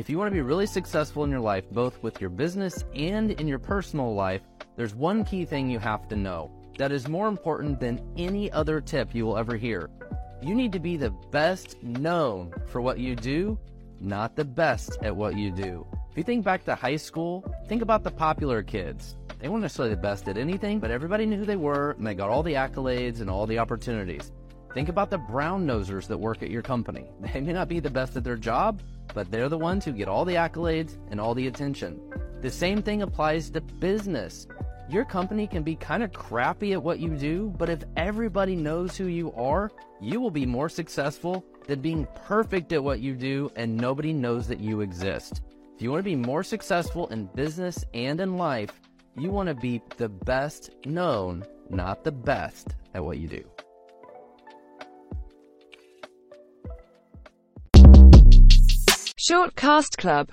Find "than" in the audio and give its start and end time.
7.78-8.00, 41.66-41.80